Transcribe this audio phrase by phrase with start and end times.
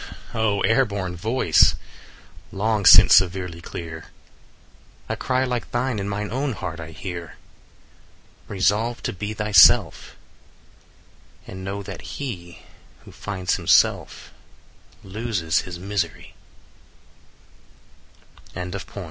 [0.33, 1.75] O air born voice!
[2.51, 4.05] long since, severely clear,
[5.07, 7.35] A cry like thine in mine own heart I hear:
[8.47, 10.15] 30 "Resolve to be thyself;
[11.45, 12.63] and know that he,
[13.05, 14.33] Who finds himself,
[15.03, 16.03] loses his mise